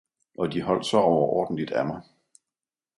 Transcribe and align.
og 0.37 0.51
de 0.53 0.61
holdt 0.61 0.85
så 0.85 0.97
overordentlig 0.97 1.71
af 1.75 1.85
mig. 1.85 2.01